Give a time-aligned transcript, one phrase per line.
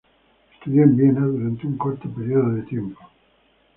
[0.55, 2.99] Estudió en Viena durante un corto periodo de tiempo.